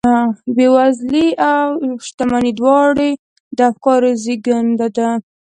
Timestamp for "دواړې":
2.59-3.09